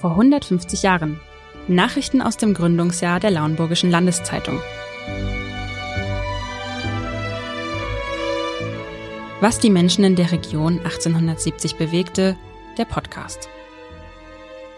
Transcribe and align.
vor 0.00 0.10
150 0.10 0.82
Jahren. 0.82 1.20
Nachrichten 1.68 2.20
aus 2.20 2.36
dem 2.36 2.54
Gründungsjahr 2.54 3.20
der 3.20 3.30
Lauenburgischen 3.30 3.90
Landeszeitung. 3.90 4.60
Was 9.40 9.58
die 9.58 9.70
Menschen 9.70 10.04
in 10.04 10.16
der 10.16 10.32
Region 10.32 10.78
1870 10.78 11.76
bewegte, 11.76 12.36
der 12.78 12.84
Podcast. 12.84 13.48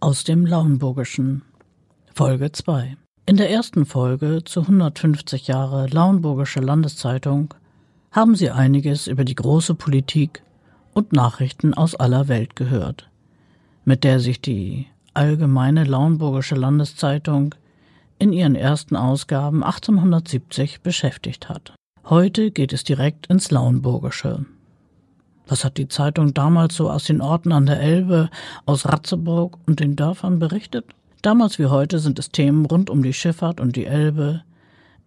Aus 0.00 0.24
dem 0.24 0.46
Lauenburgischen 0.46 1.42
Folge 2.12 2.50
2 2.50 2.96
In 3.26 3.36
der 3.36 3.50
ersten 3.50 3.86
Folge 3.86 4.42
zu 4.44 4.62
150 4.62 5.46
Jahre 5.46 5.86
Lauenburgische 5.86 6.58
Landeszeitung 6.60 7.54
haben 8.12 8.34
Sie 8.36 8.50
einiges 8.50 9.06
über 9.06 9.24
die 9.24 9.34
große 9.34 9.74
Politik 9.74 10.42
und 10.92 11.12
Nachrichten 11.12 11.74
aus 11.74 11.94
aller 11.94 12.28
Welt 12.28 12.54
gehört, 12.56 13.08
mit 13.84 14.04
der 14.04 14.20
sich 14.20 14.40
die 14.40 14.86
Allgemeine 15.14 15.84
Lauenburgische 15.84 16.54
Landeszeitung 16.54 17.54
in 18.18 18.32
ihren 18.32 18.54
ersten 18.54 18.96
Ausgaben 18.96 19.64
1870 19.64 20.82
beschäftigt 20.82 21.48
hat. 21.48 21.74
Heute 22.04 22.50
geht 22.50 22.72
es 22.72 22.84
direkt 22.84 23.26
ins 23.26 23.50
Lauenburgische. 23.50 24.44
Was 25.46 25.64
hat 25.64 25.76
die 25.76 25.88
Zeitung 25.88 26.34
damals 26.34 26.76
so 26.76 26.90
aus 26.90 27.04
den 27.04 27.20
Orten 27.20 27.52
an 27.52 27.66
der 27.66 27.80
Elbe, 27.80 28.30
aus 28.64 28.86
Ratzeburg 28.86 29.58
und 29.66 29.80
den 29.80 29.96
Dörfern 29.96 30.38
berichtet? 30.38 30.84
Damals 31.22 31.58
wie 31.58 31.66
heute 31.66 31.98
sind 31.98 32.18
es 32.18 32.30
Themen 32.30 32.66
rund 32.66 32.90
um 32.90 33.02
die 33.02 33.12
Schifffahrt 33.12 33.60
und 33.60 33.76
die 33.76 33.86
Elbe. 33.86 34.42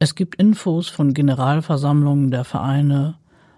Es 0.06 0.14
gibt 0.14 0.36
Infos 0.36 0.88
von 0.88 1.16
Generalversammlungen 1.16 2.30
der 2.30 2.44
Vereine 2.44 3.16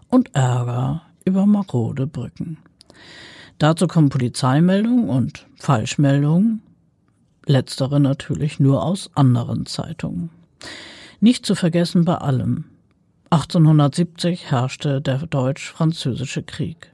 und 0.07 0.33
Ärger 0.33 1.01
über 1.25 1.45
marode 1.45 2.07
Brücken. 2.07 2.57
Dazu 3.57 3.85
kommen 3.85 4.07
Polizeimeldungen 4.07 5.09
und 5.09 5.45
Falschmeldungen, 5.57 6.61
letztere 7.45 7.99
natürlich 7.99 8.61
nur 8.61 8.81
aus 8.85 9.11
anderen 9.13 9.65
Zeitungen. 9.65 10.29
Nicht 11.19 11.45
zu 11.45 11.53
vergessen 11.53 12.05
bei 12.05 12.15
allem, 12.15 12.63
1870 13.29 14.49
herrschte 14.49 15.01
der 15.01 15.27
Deutsch-Französische 15.27 16.43
Krieg. 16.43 16.93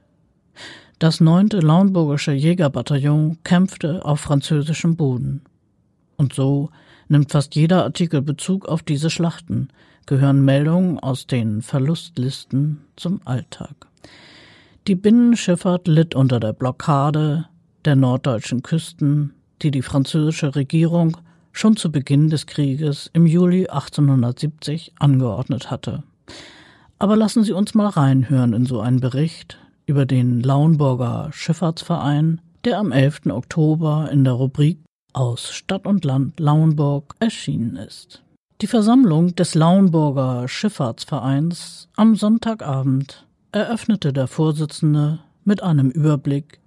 Das 0.98 1.20
9. 1.20 1.50
Lauenburgische 1.50 2.32
Jägerbataillon 2.32 3.38
kämpfte 3.44 4.04
auf 4.04 4.18
französischem 4.18 4.96
Boden. 4.96 5.42
Und 6.16 6.32
so 6.32 6.70
nimmt 7.08 7.32
fast 7.32 7.54
jeder 7.54 7.84
Artikel 7.84 8.22
Bezug 8.22 8.66
auf 8.66 8.82
diese 8.82 9.10
Schlachten, 9.10 9.68
gehören 10.06 10.44
Meldungen 10.44 10.98
aus 10.98 11.26
den 11.26 11.62
Verlustlisten 11.62 12.84
zum 12.96 13.20
Alltag. 13.24 13.86
Die 14.86 14.94
Binnenschifffahrt 14.94 15.88
litt 15.88 16.14
unter 16.14 16.40
der 16.40 16.52
Blockade 16.52 17.46
der 17.84 17.96
norddeutschen 17.96 18.62
Küsten, 18.62 19.32
die 19.62 19.70
die 19.70 19.82
französische 19.82 20.54
Regierung 20.54 21.16
schon 21.52 21.76
zu 21.76 21.90
Beginn 21.90 22.28
des 22.28 22.46
Krieges 22.46 23.10
im 23.12 23.26
Juli 23.26 23.68
1870 23.68 24.92
angeordnet 24.98 25.70
hatte. 25.70 26.02
Aber 26.98 27.16
lassen 27.16 27.44
Sie 27.44 27.52
uns 27.52 27.74
mal 27.74 27.88
reinhören 27.88 28.52
in 28.52 28.66
so 28.66 28.80
einen 28.80 29.00
Bericht 29.00 29.58
über 29.86 30.06
den 30.06 30.40
Lauenburger 30.40 31.30
Schifffahrtsverein, 31.32 32.40
der 32.64 32.78
am 32.78 32.92
11. 32.92 33.26
Oktober 33.30 34.08
in 34.10 34.24
der 34.24 34.34
Rubrik 34.34 34.78
aus 35.14 35.52
Stadt 35.52 35.86
und 35.86 36.04
Land 36.04 36.38
Lauenburg 36.38 37.14
erschienen 37.20 37.76
ist. 37.76 38.22
Die 38.60 38.66
Versammlung 38.66 39.34
des 39.34 39.54
Lauenburger 39.54 40.46
Schifffahrtsvereins 40.48 41.88
am 41.96 42.14
Sonntagabend 42.14 43.26
eröffnete 43.52 44.12
der 44.12 44.26
Vorsitzende 44.26 45.20
mit 45.44 45.62
einem 45.62 45.90
Überblick 45.90 46.60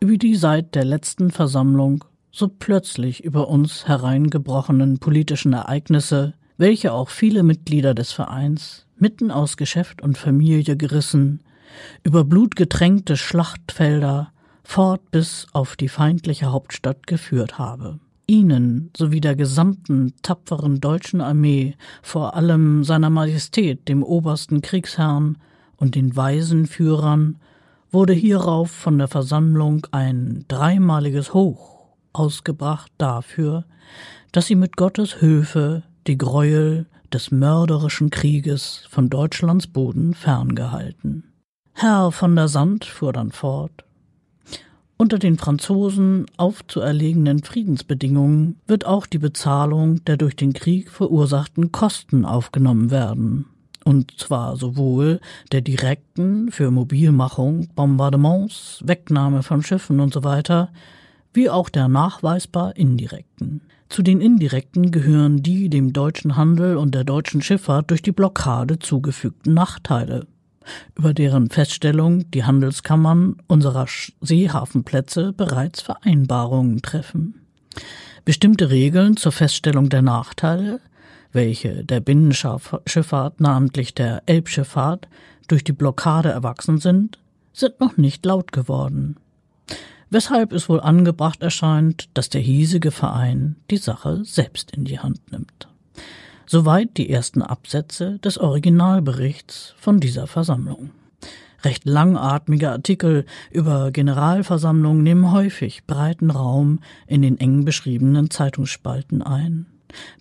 über 0.00 0.16
die 0.16 0.34
seit 0.34 0.74
der 0.74 0.84
letzten 0.84 1.30
Versammlung 1.30 2.04
so 2.32 2.48
plötzlich 2.48 3.22
über 3.24 3.48
uns 3.48 3.86
hereingebrochenen 3.86 4.98
politischen 4.98 5.52
Ereignisse, 5.52 6.34
welche 6.56 6.92
auch 6.92 7.10
viele 7.10 7.42
Mitglieder 7.42 7.94
des 7.94 8.12
Vereins 8.12 8.86
mitten 8.96 9.30
aus 9.30 9.56
Geschäft 9.56 10.02
und 10.02 10.16
Familie 10.18 10.76
gerissen, 10.76 11.40
über 12.02 12.24
blutgetränkte 12.24 13.16
Schlachtfelder 13.16 14.32
fort 14.62 15.10
bis 15.10 15.46
auf 15.52 15.76
die 15.76 15.88
feindliche 15.88 16.52
Hauptstadt 16.52 17.06
geführt 17.06 17.58
habe. 17.58 17.98
Ihnen 18.26 18.90
sowie 18.96 19.20
der 19.20 19.34
gesamten 19.34 20.14
tapferen 20.22 20.80
deutschen 20.80 21.20
Armee, 21.20 21.74
vor 22.02 22.36
allem 22.36 22.84
seiner 22.84 23.10
Majestät, 23.10 23.88
dem 23.88 24.04
obersten 24.04 24.62
Kriegsherrn 24.62 25.38
und 25.76 25.96
den 25.96 26.14
weisen 26.14 26.66
Führern, 26.66 27.38
wurde 27.90 28.12
hierauf 28.12 28.70
von 28.70 28.98
der 28.98 29.08
Versammlung 29.08 29.86
ein 29.90 30.44
dreimaliges 30.46 31.34
Hoch 31.34 31.88
ausgebracht 32.12 32.92
dafür, 32.98 33.64
dass 34.32 34.46
sie 34.46 34.54
mit 34.54 34.76
Gottes 34.76 35.14
Hilfe 35.14 35.82
die 36.06 36.18
Gräuel 36.18 36.86
des 37.12 37.30
mörderischen 37.30 38.10
Krieges 38.10 38.84
von 38.88 39.10
Deutschlands 39.10 39.66
Boden 39.66 40.14
ferngehalten. 40.14 41.24
Herr 41.72 42.12
von 42.12 42.36
der 42.36 42.48
Sand 42.48 42.84
fuhr 42.84 43.12
dann 43.12 43.32
fort. 43.32 43.84
Unter 45.00 45.18
den 45.18 45.38
Franzosen 45.38 46.26
aufzuerlegenen 46.36 47.42
Friedensbedingungen 47.42 48.56
wird 48.66 48.84
auch 48.84 49.06
die 49.06 49.16
Bezahlung 49.16 50.04
der 50.04 50.18
durch 50.18 50.36
den 50.36 50.52
Krieg 50.52 50.90
verursachten 50.90 51.72
Kosten 51.72 52.26
aufgenommen 52.26 52.90
werden. 52.90 53.46
Und 53.82 54.20
zwar 54.20 54.58
sowohl 54.58 55.20
der 55.52 55.62
direkten 55.62 56.50
für 56.52 56.70
Mobilmachung, 56.70 57.68
Bombardements, 57.74 58.82
Wegnahme 58.84 59.42
von 59.42 59.62
Schiffen 59.62 60.00
usw., 60.00 60.42
so 60.46 60.68
wie 61.32 61.48
auch 61.48 61.70
der 61.70 61.88
nachweisbar 61.88 62.76
indirekten. 62.76 63.62
Zu 63.88 64.02
den 64.02 64.20
indirekten 64.20 64.90
gehören 64.90 65.42
die 65.42 65.70
dem 65.70 65.94
deutschen 65.94 66.36
Handel 66.36 66.76
und 66.76 66.94
der 66.94 67.04
deutschen 67.04 67.40
Schifffahrt 67.40 67.90
durch 67.90 68.02
die 68.02 68.12
Blockade 68.12 68.78
zugefügten 68.78 69.54
Nachteile, 69.54 70.26
über 70.94 71.14
deren 71.14 71.50
Feststellung 71.50 72.30
die 72.30 72.44
Handelskammern 72.44 73.36
unserer 73.46 73.86
Seehafenplätze 74.20 75.32
bereits 75.32 75.80
Vereinbarungen 75.80 76.82
treffen. 76.82 77.46
Bestimmte 78.24 78.70
Regeln 78.70 79.16
zur 79.16 79.32
Feststellung 79.32 79.88
der 79.88 80.02
Nachteile, 80.02 80.80
welche 81.32 81.84
der 81.84 82.00
Binnenschifffahrt, 82.00 83.40
namentlich 83.40 83.94
der 83.94 84.22
Elbschifffahrt, 84.26 85.08
durch 85.48 85.64
die 85.64 85.72
Blockade 85.72 86.30
erwachsen 86.30 86.78
sind, 86.78 87.18
sind 87.52 87.80
noch 87.80 87.96
nicht 87.96 88.24
laut 88.24 88.52
geworden 88.52 89.16
weshalb 90.10 90.52
es 90.52 90.68
wohl 90.68 90.80
angebracht 90.80 91.42
erscheint, 91.42 92.08
dass 92.14 92.28
der 92.28 92.40
hiesige 92.40 92.90
Verein 92.90 93.56
die 93.70 93.76
Sache 93.76 94.24
selbst 94.24 94.72
in 94.72 94.84
die 94.84 94.98
Hand 94.98 95.32
nimmt. 95.32 95.68
Soweit 96.52 96.96
die 96.96 97.08
ersten 97.08 97.42
Absätze 97.42 98.18
des 98.18 98.36
Originalberichts 98.36 99.72
von 99.78 100.00
dieser 100.00 100.26
Versammlung. 100.26 100.90
Recht 101.62 101.84
langatmige 101.84 102.72
Artikel 102.72 103.24
über 103.52 103.92
Generalversammlungen 103.92 105.04
nehmen 105.04 105.30
häufig 105.30 105.84
breiten 105.86 106.32
Raum 106.32 106.80
in 107.06 107.22
den 107.22 107.38
eng 107.38 107.64
beschriebenen 107.64 108.30
Zeitungsspalten 108.30 109.22
ein. 109.22 109.66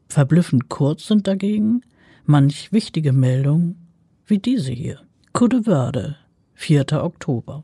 Verblüffend 0.08 0.70
kurz 0.70 1.08
sind 1.08 1.26
dagegen 1.26 1.82
manch 2.26 2.72
wichtige 2.72 3.12
Meldungen 3.12 3.88
wie 4.28 4.38
diese 4.38 4.72
hier. 4.72 5.00
Kudewörde, 5.34 6.16
4. 6.54 7.04
Oktober. 7.04 7.64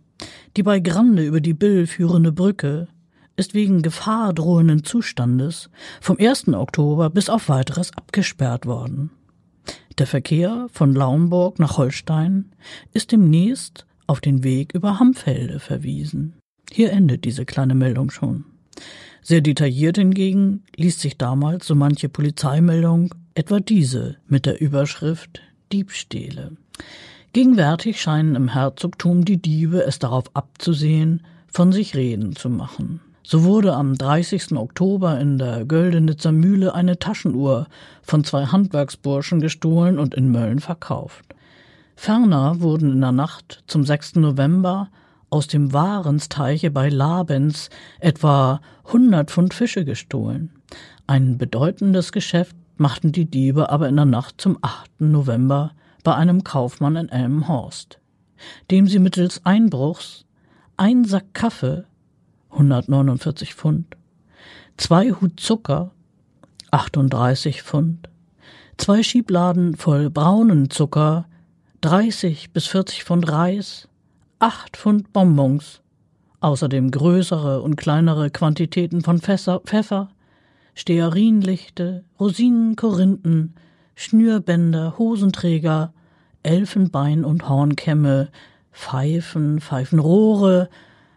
Die 0.57 0.63
bei 0.63 0.79
Grande 0.79 1.23
über 1.23 1.39
die 1.39 1.53
Bill 1.53 1.85
führende 1.85 2.31
Brücke 2.31 2.87
ist 3.35 3.53
wegen 3.53 3.81
gefahrdrohenden 3.81 4.83
Zustandes 4.83 5.69
vom 6.01 6.17
1. 6.19 6.49
Oktober 6.49 7.09
bis 7.09 7.29
auf 7.29 7.49
weiteres 7.49 7.95
abgesperrt 7.95 8.65
worden. 8.65 9.11
Der 9.97 10.07
Verkehr 10.07 10.67
von 10.71 10.93
Lauenburg 10.93 11.59
nach 11.59 11.77
Holstein 11.77 12.51
ist 12.93 13.11
demnächst 13.11 13.85
auf 14.07 14.19
den 14.19 14.43
Weg 14.43 14.73
über 14.73 14.99
Hamfelde 14.99 15.59
verwiesen. 15.59 16.33
Hier 16.71 16.91
endet 16.91 17.25
diese 17.25 17.45
kleine 17.45 17.75
Meldung 17.75 18.11
schon. 18.11 18.45
Sehr 19.21 19.41
detailliert 19.41 19.97
hingegen 19.97 20.63
liest 20.75 20.99
sich 20.99 21.17
damals 21.17 21.65
so 21.65 21.75
manche 21.75 22.09
Polizeimeldung, 22.09 23.15
etwa 23.33 23.59
diese 23.59 24.17
mit 24.27 24.45
der 24.45 24.61
Überschrift 24.61 25.41
Diebstähle. 25.71 26.51
Gegenwärtig 27.33 28.01
scheinen 28.01 28.35
im 28.35 28.49
Herzogtum 28.49 29.25
die 29.25 29.41
Diebe 29.41 29.83
es 29.83 29.99
darauf 29.99 30.35
abzusehen, 30.35 31.23
von 31.47 31.71
sich 31.71 31.95
reden 31.95 32.35
zu 32.35 32.49
machen. 32.49 33.01
So 33.27 33.43
wurde 33.43 33.73
am 33.73 33.95
30. 33.95 34.51
Oktober 34.51 35.19
in 35.19 35.39
der 35.39 35.65
Göldenitzer 35.65 36.31
Mühle 36.31 36.75
eine 36.75 36.99
Taschenuhr 36.99 37.65
von 38.03 38.23
zwei 38.23 38.45
Handwerksburschen 38.45 39.39
gestohlen 39.39 39.97
und 39.97 40.13
in 40.13 40.31
Mölln 40.31 40.59
verkauft. 40.59 41.25
Ferner 41.95 42.61
wurden 42.61 42.91
in 42.91 43.01
der 43.01 43.11
Nacht 43.11 43.63
zum 43.65 43.83
6. 43.83 44.17
November 44.17 44.91
aus 45.31 45.47
dem 45.47 45.73
Warensteiche 45.73 46.69
bei 46.69 46.89
Labens 46.89 47.71
etwa 47.99 48.61
100 48.85 49.31
Pfund 49.31 49.55
Fische 49.55 49.85
gestohlen. 49.85 50.51
Ein 51.07 51.39
bedeutendes 51.39 52.11
Geschäft 52.11 52.55
machten 52.77 53.11
die 53.11 53.25
Diebe 53.25 53.71
aber 53.71 53.89
in 53.89 53.95
der 53.95 54.05
Nacht 54.05 54.39
zum 54.39 54.59
8. 54.61 55.01
November 55.01 55.71
bei 56.03 56.13
einem 56.13 56.43
Kaufmann 56.43 56.95
in 56.95 57.09
Elmhorst, 57.09 57.97
dem 58.69 58.85
sie 58.85 58.99
mittels 58.99 59.43
Einbruchs 59.47 60.25
ein 60.77 61.05
Sack 61.05 61.33
Kaffee 61.33 61.85
149 62.55 63.53
Pfund, 63.53 63.97
zwei 64.77 65.11
Hut 65.11 65.39
Zucker, 65.39 65.91
38 66.71 67.63
Pfund, 67.63 68.09
zwei 68.77 69.03
Schiebladen 69.03 69.75
voll 69.75 70.09
braunen 70.09 70.69
Zucker, 70.69 71.27
30 71.81 72.51
bis 72.51 72.67
40 72.67 73.03
Pfund 73.03 73.29
Reis, 73.29 73.89
8 74.39 74.77
Pfund 74.77 75.11
Bonbons, 75.11 75.81
außerdem 76.39 76.91
größere 76.91 77.61
und 77.61 77.75
kleinere 77.75 78.29
Quantitäten 78.29 79.01
von 79.01 79.19
Fässer, 79.19 79.59
Pfeffer, 79.59 80.09
Stearinlichte, 80.75 82.05
Rosinen, 82.19 82.77
Korinthen, 82.77 83.53
Schnürbänder, 83.95 84.97
Hosenträger, 84.97 85.93
Elfenbein 86.43 87.25
und 87.25 87.49
Hornkämme, 87.49 88.29
Pfeifen, 88.71 89.59
Pfeifenrohre, 89.59 90.69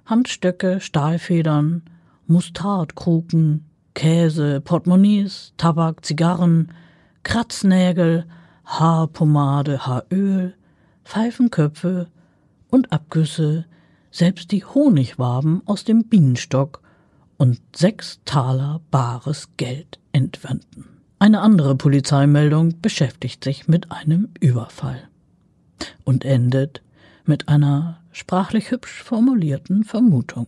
Handstöcke, 0.09 0.81
Stahlfedern, 0.81 1.83
Mustardkruken, 2.27 3.67
Käse, 3.93 4.63
Portemonnaies, 4.63 5.53
Tabak, 5.59 6.05
Zigarren, 6.05 6.73
Kratznägel, 7.25 8.25
Haarpomade, 8.65 9.87
Haaröl, 9.87 10.55
Pfeifenköpfe 11.05 12.07
und 12.71 12.91
Abgüsse, 12.91 13.67
selbst 14.11 14.51
die 14.51 14.65
Honigwaben 14.65 15.61
aus 15.67 15.85
dem 15.85 16.05
Bienenstock 16.05 16.81
und 17.37 17.61
sechs 17.77 18.21
Taler 18.25 18.81
bares 18.91 19.51
Geld 19.59 19.99
entwenden. 20.13 20.87
Eine 21.19 21.41
andere 21.41 21.75
Polizeimeldung 21.77 22.81
beschäftigt 22.81 23.45
sich 23.45 23.69
mit 23.69 23.93
einem 23.93 24.29
Überfall 24.41 25.09
und 26.05 26.25
endet 26.25 26.83
mit 27.27 27.49
einer 27.49 27.98
sprachlich 28.13 28.71
hübsch 28.71 29.03
formulierten 29.03 29.85
Vermutung. 29.85 30.47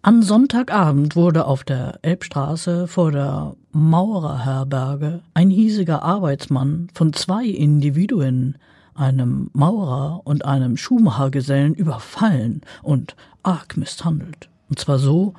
An 0.00 0.22
Sonntagabend 0.22 1.16
wurde 1.16 1.44
auf 1.46 1.64
der 1.64 1.98
Elbstraße 2.02 2.86
vor 2.86 3.10
der 3.10 3.56
Maurerherberge 3.72 5.20
ein 5.34 5.50
hiesiger 5.50 6.02
Arbeitsmann 6.02 6.88
von 6.94 7.12
zwei 7.12 7.44
Individuen, 7.44 8.56
einem 8.94 9.50
Maurer 9.52 10.22
und 10.24 10.44
einem 10.44 10.76
Schuhmachergesellen, 10.76 11.74
überfallen 11.74 12.62
und 12.82 13.16
arg 13.42 13.76
misshandelt. 13.76 14.48
Und 14.68 14.78
zwar 14.78 14.98
so, 14.98 15.34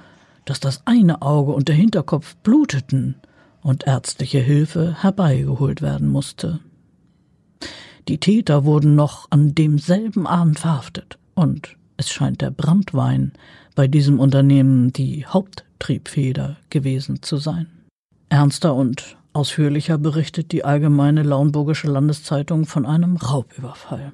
dass 0.45 0.59
das 0.59 0.81
eine 0.85 1.21
Auge 1.21 1.53
und 1.53 1.67
der 1.67 1.75
Hinterkopf 1.75 2.35
bluteten 2.37 3.15
und 3.61 3.87
ärztliche 3.87 4.39
Hilfe 4.39 5.01
herbeigeholt 5.01 5.81
werden 5.81 6.09
musste. 6.09 6.59
Die 8.07 8.19
Täter 8.19 8.65
wurden 8.65 8.95
noch 8.95 9.27
an 9.29 9.55
demselben 9.55 10.27
Abend 10.27 10.59
verhaftet 10.59 11.19
und 11.39 11.77
es 11.95 12.09
scheint 12.09 12.41
der 12.41 12.51
Brandwein 12.51 13.31
bei 13.73 13.87
diesem 13.87 14.19
Unternehmen 14.19 14.91
die 14.91 15.25
Haupttriebfeder 15.25 16.57
gewesen 16.69 17.21
zu 17.21 17.37
sein. 17.37 17.67
Ernster 18.27 18.75
und 18.75 19.15
ausführlicher 19.31 19.97
berichtet 19.97 20.51
die 20.51 20.65
Allgemeine 20.65 21.23
Lauenburgische 21.23 21.87
Landeszeitung 21.87 22.65
von 22.65 22.85
einem 22.85 23.15
Raubüberfall. 23.15 24.11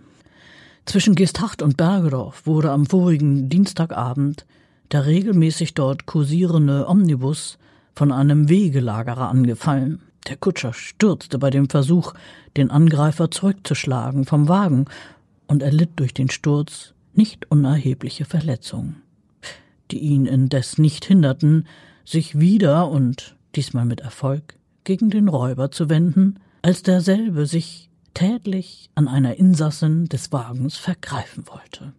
Zwischen 0.86 1.16
Geesthacht 1.16 1.64
und 1.64 1.78
Bergedorf 1.78 2.46
wurde 2.46 2.70
am 2.70 2.86
vorigen 2.86 3.50
Dienstagabend 3.50 4.46
der 4.92 5.08
regelmäßig 5.08 5.74
dort 5.74 6.06
kursierende 6.06 6.88
Omnibus 6.88 7.58
von 7.96 8.12
einem 8.12 8.50
Wegelagerer 8.50 9.30
angefallen. 9.30 10.00
Der 10.28 10.38
Kutscher 10.38 10.74
stürzte 10.74 11.40
bei 11.40 11.50
dem 11.50 11.70
Versuch, 11.70 12.14
den 12.56 12.70
Angreifer 12.70 13.32
zurückzuschlagen 13.32 14.26
vom 14.26 14.48
Wagen 14.48 14.86
und 15.48 15.64
erlitt 15.64 15.92
durch 15.96 16.14
den 16.14 16.30
Sturz 16.30 16.95
nicht 17.18 17.52
unerhebliche 17.52 18.26
Verletzungen, 18.26 19.02
die 19.92 20.00
ihn 20.00 20.26
indes 20.26 20.78
nicht 20.78 21.06
hinderten, 21.06 21.68
sich 22.04 22.40
wieder 22.40 22.90
und 22.90 23.36
diesmal 23.56 23.86
mit 23.86 24.02
Erfolg 24.02 24.56
gegen 24.84 25.10
den 25.10 25.28
Räuber 25.28 25.72
zu 25.72 25.90
wenden, 25.90 26.40
als 26.62 26.84
derselbe 26.84 27.46
sich 27.46 27.90
tätlich 28.14 28.90
an 28.96 29.08
einer 29.08 29.36
Insassin 29.36 30.06
des 30.06 30.32
Wagens 30.32 30.78
vergreifen 30.78 31.46
wollte. 31.48 31.94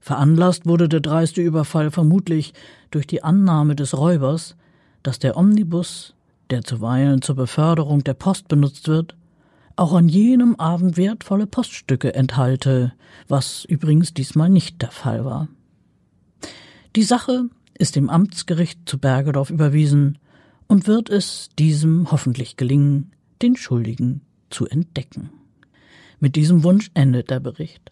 Veranlasst 0.00 0.66
wurde 0.66 0.88
der 0.88 1.00
dreiste 1.00 1.42
Überfall 1.42 1.90
vermutlich 1.90 2.54
durch 2.90 3.06
die 3.06 3.22
Annahme 3.22 3.76
des 3.76 3.96
Räubers, 3.96 4.56
dass 5.02 5.18
der 5.18 5.36
Omnibus, 5.36 6.14
der 6.48 6.62
zuweilen 6.62 7.22
zur 7.22 7.36
Beförderung 7.36 8.02
der 8.02 8.14
Post 8.14 8.48
benutzt 8.48 8.88
wird, 8.88 9.14
auch 9.80 9.94
an 9.94 10.08
jenem 10.10 10.56
Abend 10.56 10.98
wertvolle 10.98 11.46
Poststücke 11.46 12.14
enthalte, 12.14 12.92
was 13.28 13.64
übrigens 13.64 14.12
diesmal 14.12 14.50
nicht 14.50 14.82
der 14.82 14.90
Fall 14.90 15.24
war. 15.24 15.48
Die 16.96 17.02
Sache 17.02 17.48
ist 17.78 17.96
dem 17.96 18.10
Amtsgericht 18.10 18.80
zu 18.84 18.98
Bergedorf 18.98 19.48
überwiesen 19.48 20.18
und 20.66 20.86
wird 20.86 21.08
es 21.08 21.48
diesem 21.58 22.12
hoffentlich 22.12 22.58
gelingen, 22.58 23.12
den 23.40 23.56
Schuldigen 23.56 24.20
zu 24.50 24.66
entdecken. 24.66 25.30
Mit 26.18 26.36
diesem 26.36 26.62
Wunsch 26.62 26.90
endet 26.92 27.30
der 27.30 27.40
Bericht. 27.40 27.90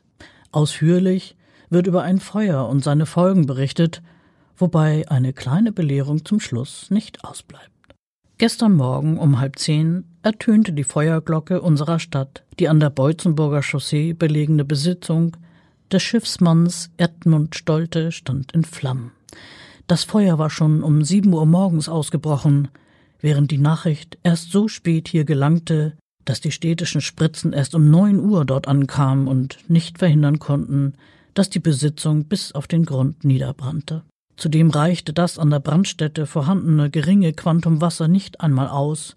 Ausführlich 0.53 1.37
wird 1.71 1.87
über 1.87 2.03
ein 2.03 2.21
Feuer 2.21 2.69
und 2.69 2.85
seine 2.85 3.07
Folgen 3.07 3.47
berichtet, 3.47 4.03
wobei 4.59 5.09
eine 5.09 5.33
kleine 5.33 5.73
Belehrung 5.73 6.27
zum 6.27 6.39
Schluss 6.39 6.91
nicht 6.91 7.25
ausbleibt. 7.25 7.71
Gestern 8.37 8.75
Morgen 8.75 9.19
um 9.19 9.41
halb 9.41 9.59
zehn 9.59 10.05
ertönte 10.29 10.75
die 10.75 10.85
Feuerglocke 10.85 11.63
unserer 11.63 11.99
Stadt, 11.99 12.45
die 12.59 12.69
an 12.69 12.81
der 12.81 12.91
Beutzenburger 12.91 13.63
Chaussee 13.63 14.13
belegene 14.13 14.63
Besitzung 14.63 15.35
des 15.91 16.03
Schiffsmanns 16.03 16.91
Edmund 16.99 17.57
Stolte 17.57 18.13
stand 18.13 18.53
in 18.53 18.65
Flammen. 18.65 19.13
Das 19.87 20.05
Feuer 20.05 20.39
war 20.39 20.51
schon 20.51 20.83
um 20.83 21.03
sieben 21.03 21.33
Uhr 21.33 21.47
morgens 21.47 21.89
ausgebrochen, 21.89 22.69
während 23.21 23.51
die 23.51 23.57
Nachricht 23.57 24.19
erst 24.23 24.53
so 24.53 24.69
spät 24.69 25.09
hier 25.09 25.25
gelangte, 25.25 25.97
dass 26.27 26.43
die 26.43 26.53
städtischen 26.53 27.01
Spritzen 27.01 27.55
erst 27.55 27.75
um 27.75 27.89
neun 27.89 28.21
Uhr 28.21 28.45
dort 28.45 28.69
ankamen 28.69 29.29
und 29.29 29.57
nicht 29.69 29.97
verhindern 29.97 30.39
konnten, 30.39 30.93
dass 31.33 31.49
die 31.49 31.59
Besitzung 31.59 32.27
bis 32.27 32.53
auf 32.53 32.67
den 32.67 32.85
Grund 32.85 33.25
niederbrannte. 33.25 34.03
Zudem 34.37 34.69
reichte 34.69 35.15
das 35.15 35.39
an 35.39 35.49
der 35.49 35.61
Brandstätte 35.61 36.27
vorhandene 36.27 36.91
geringe 36.91 37.33
Quantum 37.33 37.81
Wasser 37.81 38.09
nicht 38.09 38.43
einmal 38.43 38.69
aus, 38.69 39.17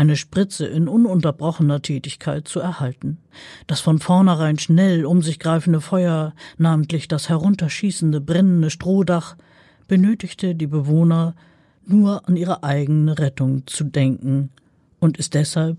eine 0.00 0.16
Spritze 0.16 0.64
in 0.64 0.88
ununterbrochener 0.88 1.82
Tätigkeit 1.82 2.48
zu 2.48 2.58
erhalten. 2.58 3.18
Das 3.66 3.80
von 3.80 3.98
vornherein 3.98 4.58
schnell 4.58 5.04
um 5.04 5.20
sich 5.20 5.38
greifende 5.38 5.82
Feuer, 5.82 6.32
namentlich 6.56 7.06
das 7.06 7.28
herunterschießende 7.28 8.22
brennende 8.22 8.70
Strohdach, 8.70 9.36
benötigte 9.88 10.54
die 10.54 10.66
Bewohner 10.66 11.34
nur 11.84 12.26
an 12.26 12.36
ihre 12.36 12.62
eigene 12.62 13.18
Rettung 13.18 13.66
zu 13.66 13.84
denken 13.84 14.48
und 15.00 15.18
ist 15.18 15.34
deshalb 15.34 15.76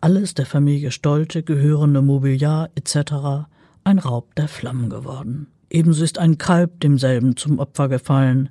alles 0.00 0.34
der 0.34 0.46
Familie 0.46 0.90
Stolte 0.90 1.44
gehörende 1.44 2.02
Mobiliar 2.02 2.68
etc. 2.74 3.46
ein 3.84 4.00
Raub 4.00 4.34
der 4.34 4.48
Flammen 4.48 4.90
geworden. 4.90 5.46
Ebenso 5.70 6.02
ist 6.02 6.18
ein 6.18 6.36
Kalb 6.36 6.80
demselben 6.80 7.36
zum 7.36 7.60
Opfer 7.60 7.88
gefallen, 7.88 8.48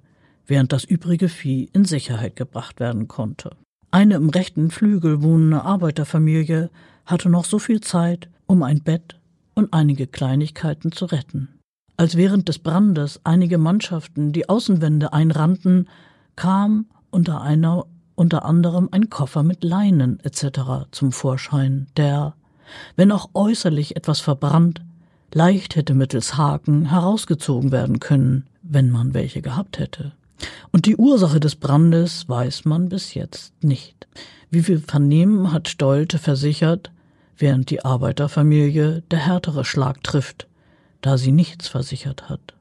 während 0.48 0.72
das 0.72 0.86
übrige 0.86 1.28
Vieh 1.28 1.70
in 1.74 1.84
Sicherheit 1.84 2.38
gebracht 2.38 2.80
werden 2.80 3.10
konnte. 3.10 3.58
Eine 3.92 4.16
im 4.16 4.30
rechten 4.30 4.72
Flügel 4.72 5.22
wohnende 5.22 5.64
Arbeiterfamilie 5.64 6.70
hatte 7.06 7.30
noch 7.30 7.46
so 7.46 7.60
viel 7.60 7.82
Zeit, 7.82 8.30
um 8.48 8.64
ein 8.64 8.82
Bett 8.82 9.20
und 9.54 9.74
einige 9.74 10.08
Kleinigkeiten 10.08 10.94
zu 10.94 11.06
retten. 11.06 11.50
Als 11.98 12.16
während 12.16 12.48
des 12.48 12.60
Brandes 12.60 13.20
einige 13.26 13.58
Mannschaften 13.58 14.32
die 14.32 14.48
Außenwände 14.50 15.14
einrannten, 15.14 15.88
kam 16.36 16.86
unter 17.12 17.42
einer 17.42 17.86
unter 18.16 18.46
anderem 18.46 18.88
ein 18.92 19.10
Koffer 19.10 19.42
mit 19.42 19.64
Leinen 19.64 20.20
etc. 20.20 20.88
zum 20.92 21.12
Vorschein, 21.12 21.88
der, 21.98 22.36
wenn 22.96 23.12
auch 23.12 23.30
äußerlich 23.34 23.96
etwas 23.96 24.20
verbrannt, 24.20 24.82
leicht 25.34 25.76
hätte 25.76 25.96
mittels 25.96 26.38
Haken 26.38 26.86
herausgezogen 26.86 27.72
werden 27.72 28.00
können, 28.00 28.46
wenn 28.62 28.92
man 28.92 29.14
welche 29.14 29.42
gehabt 29.42 29.80
hätte. 29.80 30.14
Und 30.72 30.86
die 30.86 30.96
Ursache 30.96 31.40
des 31.40 31.56
Brandes 31.56 32.28
weiß 32.28 32.66
man 32.66 32.90
bis 32.90 33.14
jetzt 33.14 33.54
nicht. 33.64 34.08
Wie 34.50 34.68
wir 34.68 34.80
vernehmen, 34.80 35.52
hat 35.52 35.70
Stolte 35.70 36.18
versichert, 36.18 36.92
während 37.38 37.70
die 37.70 37.84
Arbeiterfamilie 37.84 39.04
der 39.10 39.20
härtere 39.20 39.66
Schlag 39.66 40.04
trifft, 40.04 40.48
da 41.02 41.18
sie 41.18 41.32
nichts 41.32 41.68
versichert 41.68 42.30
hat. 42.30 42.54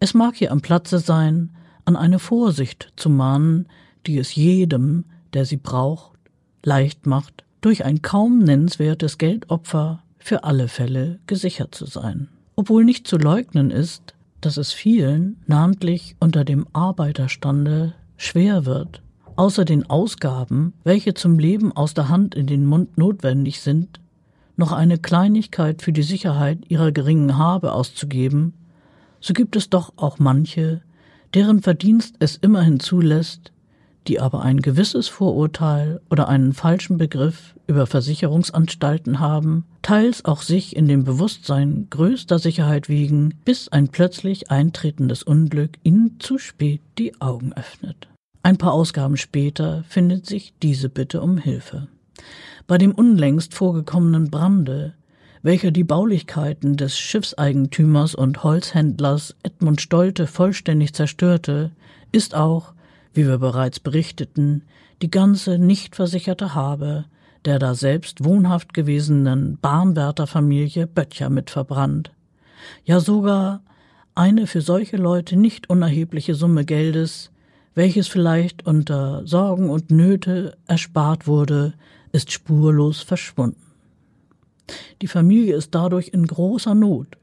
Es 0.00 0.14
mag 0.14 0.36
hier 0.36 0.52
am 0.52 0.60
Platze 0.60 0.98
sein, 0.98 1.50
an 1.84 1.96
eine 1.96 2.18
Vorsicht 2.18 2.92
zu 2.96 3.08
mahnen, 3.08 3.68
die 4.06 4.18
es 4.18 4.34
jedem, 4.34 5.04
der 5.32 5.44
sie 5.44 5.56
braucht, 5.56 6.18
leicht 6.62 7.06
macht, 7.06 7.44
durch 7.60 7.84
ein 7.84 8.02
kaum 8.02 8.38
nennenswertes 8.38 9.18
Geldopfer 9.18 10.02
für 10.18 10.44
alle 10.44 10.68
Fälle 10.68 11.18
gesichert 11.26 11.74
zu 11.74 11.86
sein. 11.86 12.28
Obwohl 12.56 12.84
nicht 12.84 13.06
zu 13.06 13.16
leugnen 13.16 13.70
ist, 13.70 14.14
dass 14.40 14.56
es 14.56 14.72
vielen, 14.72 15.36
namentlich 15.46 16.16
unter 16.20 16.44
dem 16.44 16.66
Arbeiterstande, 16.72 17.94
schwer 18.16 18.66
wird, 18.66 19.02
außer 19.36 19.64
den 19.64 19.88
Ausgaben, 19.88 20.72
welche 20.84 21.14
zum 21.14 21.38
Leben 21.38 21.72
aus 21.72 21.94
der 21.94 22.08
Hand 22.08 22.34
in 22.34 22.46
den 22.46 22.66
Mund 22.66 22.98
notwendig 22.98 23.60
sind, 23.60 24.00
noch 24.56 24.72
eine 24.72 24.98
Kleinigkeit 24.98 25.82
für 25.82 25.92
die 25.92 26.02
Sicherheit 26.02 26.58
ihrer 26.68 26.92
geringen 26.92 27.38
Habe 27.38 27.72
auszugeben, 27.72 28.54
so 29.20 29.34
gibt 29.34 29.56
es 29.56 29.70
doch 29.70 29.92
auch 29.96 30.18
manche, 30.18 30.82
deren 31.34 31.62
Verdienst 31.62 32.16
es 32.18 32.36
immerhin 32.36 32.80
zulässt, 32.80 33.52
die 34.08 34.20
aber 34.20 34.42
ein 34.42 34.60
gewisses 34.60 35.06
Vorurteil 35.06 36.00
oder 36.10 36.28
einen 36.28 36.54
falschen 36.54 36.96
Begriff 36.96 37.54
über 37.66 37.86
Versicherungsanstalten 37.86 39.20
haben, 39.20 39.66
teils 39.82 40.24
auch 40.24 40.40
sich 40.40 40.74
in 40.74 40.88
dem 40.88 41.04
Bewusstsein 41.04 41.86
größter 41.90 42.38
Sicherheit 42.38 42.88
wiegen, 42.88 43.34
bis 43.44 43.68
ein 43.68 43.88
plötzlich 43.88 44.50
eintretendes 44.50 45.22
Unglück 45.22 45.78
ihnen 45.82 46.16
zu 46.18 46.38
spät 46.38 46.80
die 46.96 47.20
Augen 47.20 47.52
öffnet. 47.52 48.08
Ein 48.42 48.56
paar 48.56 48.72
Ausgaben 48.72 49.18
später 49.18 49.84
findet 49.88 50.24
sich 50.24 50.54
diese 50.62 50.88
Bitte 50.88 51.20
um 51.20 51.36
Hilfe. 51.36 51.88
Bei 52.66 52.78
dem 52.78 52.92
unlängst 52.92 53.54
vorgekommenen 53.54 54.30
Brande, 54.30 54.94
welcher 55.42 55.70
die 55.70 55.84
Baulichkeiten 55.84 56.76
des 56.76 56.98
Schiffseigentümers 56.98 58.14
und 58.14 58.42
Holzhändlers 58.42 59.36
Edmund 59.42 59.80
Stolte 59.80 60.26
vollständig 60.26 60.94
zerstörte, 60.94 61.72
ist 62.10 62.34
auch 62.34 62.72
wie 63.18 63.26
wir 63.26 63.38
bereits 63.38 63.80
berichteten, 63.80 64.62
die 65.02 65.10
ganze 65.10 65.58
nicht 65.58 65.96
versicherte 65.96 66.54
Habe 66.54 67.04
der 67.44 67.58
da 67.58 67.74
selbst 67.74 68.24
wohnhaft 68.24 68.74
gewesenen 68.74 69.58
Bahnwärterfamilie 69.60 70.86
Böttcher 70.86 71.30
mit 71.30 71.50
verbrannt. 71.50 72.12
Ja 72.84 73.00
sogar 73.00 73.62
eine 74.14 74.46
für 74.46 74.60
solche 74.60 74.96
Leute 74.96 75.36
nicht 75.36 75.70
unerhebliche 75.70 76.34
Summe 76.34 76.64
Geldes, 76.64 77.30
welches 77.74 78.08
vielleicht 78.08 78.66
unter 78.66 79.26
Sorgen 79.26 79.70
und 79.70 79.90
Nöte 79.90 80.56
erspart 80.66 81.26
wurde, 81.26 81.74
ist 82.12 82.32
spurlos 82.32 83.00
verschwunden. 83.00 83.62
Die 85.00 85.06
Familie 85.06 85.54
ist 85.54 85.74
dadurch 85.74 86.08
in 86.08 86.26
großer 86.26 86.74
Not 86.74 87.16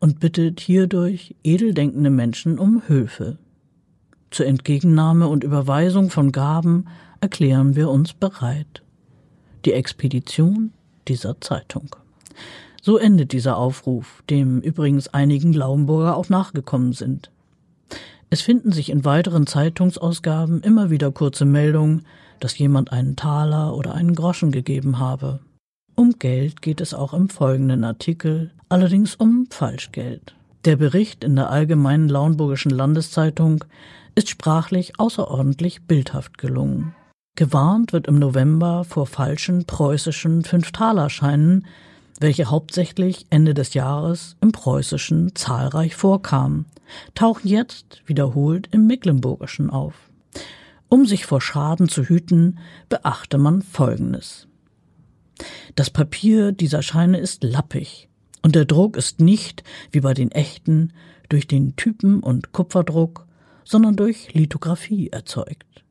und 0.00 0.18
bittet 0.18 0.60
hierdurch 0.60 1.36
edeldenkende 1.44 2.10
Menschen 2.10 2.58
um 2.58 2.82
Hilfe. 2.86 3.38
Zur 4.32 4.46
Entgegennahme 4.46 5.28
und 5.28 5.44
Überweisung 5.44 6.08
von 6.08 6.32
Gaben 6.32 6.86
erklären 7.20 7.76
wir 7.76 7.90
uns 7.90 8.14
bereit. 8.14 8.82
Die 9.66 9.74
Expedition 9.74 10.72
dieser 11.06 11.38
Zeitung. 11.42 11.94
So 12.80 12.96
endet 12.96 13.32
dieser 13.32 13.58
Aufruf, 13.58 14.22
dem 14.30 14.60
übrigens 14.60 15.08
einigen 15.08 15.52
Lauenburger 15.52 16.16
auch 16.16 16.30
nachgekommen 16.30 16.94
sind. 16.94 17.30
Es 18.30 18.40
finden 18.40 18.72
sich 18.72 18.88
in 18.88 19.04
weiteren 19.04 19.46
Zeitungsausgaben 19.46 20.62
immer 20.62 20.88
wieder 20.88 21.12
kurze 21.12 21.44
Meldungen, 21.44 22.06
dass 22.40 22.56
jemand 22.56 22.90
einen 22.90 23.16
Taler 23.16 23.76
oder 23.76 23.94
einen 23.94 24.14
Groschen 24.14 24.50
gegeben 24.50 24.98
habe. 24.98 25.40
Um 25.94 26.18
Geld 26.18 26.62
geht 26.62 26.80
es 26.80 26.94
auch 26.94 27.12
im 27.12 27.28
folgenden 27.28 27.84
Artikel, 27.84 28.50
allerdings 28.70 29.14
um 29.14 29.46
Falschgeld. 29.50 30.34
Der 30.64 30.76
Bericht 30.76 31.22
in 31.22 31.36
der 31.36 31.50
Allgemeinen 31.50 32.08
Lauenburgischen 32.08 32.70
Landeszeitung 32.70 33.64
ist 34.14 34.28
sprachlich 34.28 34.98
außerordentlich 34.98 35.86
bildhaft 35.86 36.38
gelungen. 36.38 36.94
Gewarnt 37.34 37.92
wird 37.92 38.08
im 38.08 38.18
November 38.18 38.84
vor 38.84 39.06
falschen 39.06 39.64
preußischen 39.64 40.44
Fünftalerscheinen, 40.44 41.66
welche 42.20 42.50
hauptsächlich 42.50 43.26
Ende 43.30 43.54
des 43.54 43.74
Jahres 43.74 44.36
im 44.40 44.52
Preußischen 44.52 45.34
zahlreich 45.34 45.96
vorkamen, 45.96 46.66
tauchen 47.14 47.48
jetzt 47.48 48.02
wiederholt 48.06 48.68
im 48.70 48.86
Mecklenburgischen 48.86 49.70
auf. 49.70 49.94
Um 50.88 51.06
sich 51.06 51.24
vor 51.24 51.40
Schaden 51.40 51.88
zu 51.88 52.04
hüten, 52.04 52.58
beachte 52.90 53.38
man 53.38 53.62
Folgendes. 53.62 54.46
Das 55.74 55.88
Papier 55.88 56.52
dieser 56.52 56.82
Scheine 56.82 57.18
ist 57.18 57.42
lappig, 57.42 58.08
und 58.42 58.54
der 58.54 58.66
Druck 58.66 58.96
ist 58.96 59.20
nicht, 59.20 59.64
wie 59.90 60.00
bei 60.00 60.12
den 60.12 60.30
echten, 60.30 60.92
durch 61.30 61.46
den 61.46 61.76
Typen- 61.76 62.20
und 62.20 62.52
Kupferdruck 62.52 63.26
sondern 63.64 63.96
durch 63.96 64.34
Lithografie 64.34 65.08
erzeugt. 65.10 65.84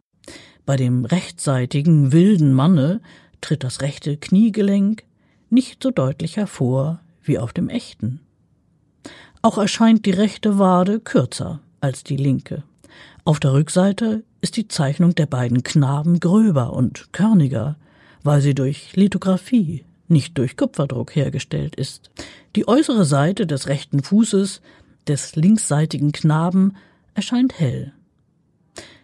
Bei 0.66 0.76
dem 0.76 1.06
rechtsseitigen 1.06 2.12
wilden 2.12 2.54
Manne 2.54 3.02
tritt 3.42 3.64
das 3.64 3.82
rechte 3.82 4.18
Kniegelenk 4.18 5.04
nicht 5.50 5.84
so 5.84 5.92
deutlich 5.92 6.38
hervor 6.38 7.02
wie 7.24 7.40
auf 7.40 7.54
dem 7.54 7.70
echten. 7.70 8.22
Auch 9.42 9.58
erscheint 9.58 10.06
die 10.06 10.12
rechte 10.12 10.60
Wade 10.60 11.00
kürzer 11.00 11.60
als 11.82 12.04
die 12.04 12.16
linke. 12.16 12.64
Auf 13.26 13.40
der 13.40 13.54
Rückseite 13.54 14.24
ist 14.42 14.56
die 14.58 14.68
Zeichnung 14.68 15.16
der 15.16 15.26
beiden 15.26 15.64
Knaben 15.64 16.20
gröber 16.20 16.74
und 16.74 17.12
körniger, 17.12 17.78
weil 18.24 18.42
sie 18.42 18.56
durch 18.56 18.96
Lithografie, 18.96 19.84
nicht 20.08 20.38
durch 20.38 20.58
Kupferdruck 20.58 21.16
hergestellt 21.16 21.76
ist. 21.76 22.12
Die 22.56 22.68
äußere 22.68 23.06
Seite 23.06 23.48
des 23.48 23.68
rechten 23.68 24.04
Fußes 24.04 24.62
des 25.08 25.36
linksseitigen 25.36 26.12
Knaben 26.12 26.76
erscheint 27.14 27.60
hell, 27.60 27.94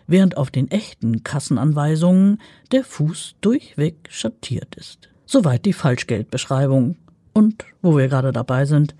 während 0.08 0.38
auf 0.38 0.52
den 0.52 0.72
echten 0.72 1.24
Kassenanweisungen 1.24 2.40
der 2.72 2.84
Fuß 2.84 3.36
durchweg 3.42 4.08
schattiert 4.10 4.76
ist. 4.76 5.10
Soweit 5.26 5.66
die 5.66 5.74
Falschgeldbeschreibung. 5.74 6.96
Und 7.34 7.66
wo 7.82 7.98
wir 7.98 8.08
gerade 8.08 8.32
dabei 8.32 8.66
sind, 8.66 8.96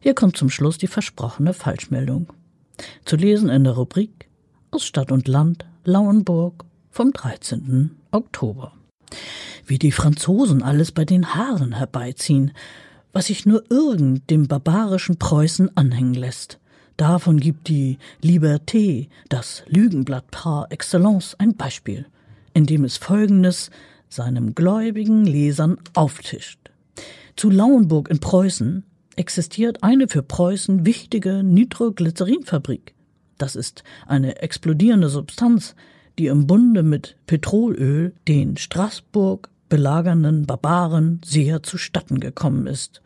hier 0.00 0.14
kommt 0.14 0.36
zum 0.36 0.50
Schluss 0.50 0.78
die 0.78 0.86
versprochene 0.86 1.52
Falschmeldung. 1.52 2.32
Zu 3.04 3.16
lesen 3.16 3.48
in 3.48 3.64
der 3.64 3.74
Rubrik 3.74 4.28
aus 4.70 4.84
Stadt 4.84 5.12
und 5.12 5.28
Land 5.28 5.66
Lauenburg 5.84 6.64
vom 6.90 7.12
13. 7.12 7.90
Oktober. 8.10 8.72
Wie 9.66 9.78
die 9.78 9.92
Franzosen 9.92 10.62
alles 10.62 10.92
bei 10.92 11.04
den 11.04 11.34
Haaren 11.34 11.72
herbeiziehen, 11.72 12.52
was 13.12 13.26
sich 13.26 13.46
nur 13.46 13.64
irgend 13.70 14.30
dem 14.30 14.48
barbarischen 14.48 15.18
Preußen 15.18 15.76
anhängen 15.76 16.14
lässt. 16.14 16.58
Davon 16.96 17.40
gibt 17.40 17.68
die 17.68 17.98
Liberté, 18.22 19.08
das 19.28 19.62
Lügenblatt 19.66 20.30
par 20.30 20.72
excellence, 20.72 21.34
ein 21.38 21.54
Beispiel, 21.54 22.06
in 22.54 22.64
dem 22.64 22.84
es 22.84 22.96
Folgendes 22.96 23.70
seinem 24.08 24.54
gläubigen 24.54 25.26
Lesern 25.26 25.76
auftischt. 25.94 26.58
Zu 27.36 27.50
Lauenburg 27.50 28.08
in 28.08 28.18
Preußen 28.18 28.84
existiert 29.16 29.82
eine 29.82 30.08
für 30.08 30.22
Preußen 30.22 30.86
wichtige 30.86 31.42
Nitroglycerinfabrik. 31.42 32.94
Das 33.36 33.56
ist 33.56 33.84
eine 34.06 34.40
explodierende 34.40 35.10
Substanz, 35.10 35.74
die 36.18 36.28
im 36.28 36.46
Bunde 36.46 36.82
mit 36.82 37.16
Petrolöl 37.26 38.14
den 38.26 38.56
Straßburg 38.56 39.50
belagernden 39.68 40.46
Barbaren 40.46 41.20
sehr 41.22 41.62
zustatten 41.62 42.20
gekommen 42.20 42.66
ist 42.66 43.02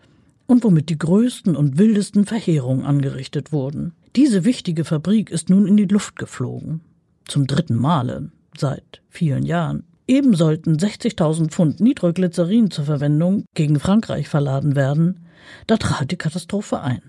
und 0.51 0.65
womit 0.65 0.89
die 0.89 0.99
größten 0.99 1.55
und 1.55 1.79
wildesten 1.79 2.27
Verheerungen 2.27 2.85
angerichtet 2.85 3.53
wurden. 3.53 3.93
Diese 4.17 4.45
wichtige 4.45 4.85
Fabrik 4.85 5.31
ist 5.31 5.49
nun 5.49 5.69
in 5.69 5.77
die 5.77 5.85
Luft 5.85 6.17
geflogen. 6.17 6.81
Zum 7.25 7.47
dritten 7.47 7.77
Male 7.77 8.33
seit 8.59 9.01
vielen 9.09 9.45
Jahren. 9.45 9.85
Eben 10.09 10.35
sollten 10.35 10.77
60.000 10.77 11.51
Pfund 11.51 11.79
Nitroglycerin 11.79 12.73
zur 12.73 12.87
Verwendung 12.87 13.45
gegen 13.55 13.79
Frankreich 13.79 14.29
verladen 14.29 14.75
werden. 14.75 15.21
Da 15.69 15.77
trat 15.77 16.11
die 16.11 16.17
Katastrophe 16.17 16.81
ein. 16.81 17.03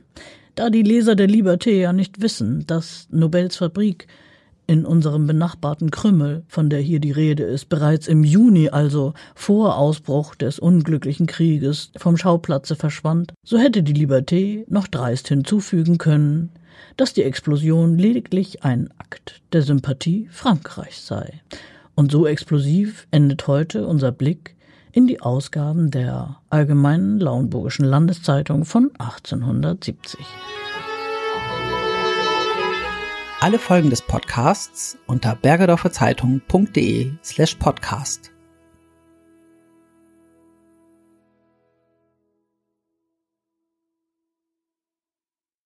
Da 0.54 0.70
die 0.70 0.84
Leser 0.84 1.16
der 1.16 1.28
Liberté 1.28 1.72
ja 1.72 1.94
nicht 1.94 2.22
wissen, 2.22 2.68
dass 2.68 3.08
Nobels 3.10 3.56
Fabrik 3.56 4.06
in 4.68 4.86
unserem 4.86 5.27
benachbarten 5.27 5.91
Krümmel, 5.91 6.44
von 6.48 6.70
der 6.70 6.80
hier 6.80 7.00
die 7.00 7.12
Rede 7.12 7.44
ist, 7.44 7.70
bereits 7.70 8.08
im 8.08 8.24
Juni, 8.24 8.70
also 8.70 9.13
vor 9.36 9.77
Ausbruch 9.77 10.36
des 10.36 10.60
unglücklichen 10.60 11.27
Krieges, 11.27 11.91
vom 11.98 12.18
Schauplatze 12.18 12.75
verschwand, 12.75 13.34
so 13.44 13.58
hätte 13.58 13.84
die 13.84 13.94
Liberté 13.94 14.63
noch 14.70 14.88
dreist 14.88 15.27
hinzufügen 15.27 15.98
können, 15.98 16.51
dass 16.98 17.13
die 17.13 17.24
Explosion 17.24 17.98
lediglich 17.98 18.63
ein 18.63 18.89
Akt 18.98 19.41
der 19.53 19.62
Sympathie 19.62 20.27
Frankreichs 20.32 21.06
sei. 21.08 21.41
Und 21.96 22.12
so 22.12 22.25
explosiv 22.25 23.08
endet 23.12 23.48
heute 23.48 23.86
unser 23.86 24.12
Blick 24.12 24.56
in 24.91 25.08
die 25.08 25.22
Ausgaben 25.22 25.91
der 25.91 26.38
Allgemeinen 26.50 27.20
Lauenburgischen 27.20 27.86
Landeszeitung 27.86 28.65
von 28.65 28.91
1870. 28.98 30.20
Alle 33.42 33.58
Folgen 33.58 33.90
des 33.90 34.04
Podcasts 34.04 35.00
unter 35.08 35.36
bergedorferzeitung.de 35.36 37.14
slash 37.24 37.56
podcast. 37.56 38.31